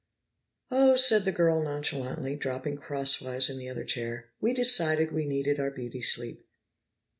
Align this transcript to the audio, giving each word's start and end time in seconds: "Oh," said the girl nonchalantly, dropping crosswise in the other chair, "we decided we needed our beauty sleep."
"Oh," 0.71 0.95
said 0.95 1.25
the 1.25 1.31
girl 1.31 1.61
nonchalantly, 1.61 2.35
dropping 2.35 2.77
crosswise 2.77 3.51
in 3.51 3.59
the 3.59 3.69
other 3.69 3.83
chair, 3.83 4.31
"we 4.41 4.51
decided 4.51 5.11
we 5.11 5.27
needed 5.27 5.59
our 5.59 5.69
beauty 5.69 6.01
sleep." 6.01 6.43